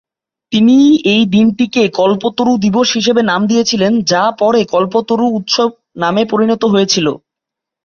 তিনিই 0.51 0.89
এই 1.05 1.23
দিনটিকে 1.25 1.83
কল্পতরু 1.91 2.51
দিবস 2.57 2.89
নাম 3.21 3.41
দিয়েছিলেন, 3.47 3.93
যা 4.03 4.23
পরে 4.39 4.61
কল্পতরু 4.65 5.25
উৎসব 5.37 5.69
নামে 5.95 6.23
পরিণত 6.25 6.63
হয়েছিল। 6.65 7.07